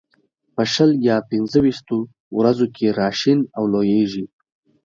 [0.55, 1.97] په شل یا پنځه ويشتو
[2.37, 4.25] ورځو کې را شین او لوېږي.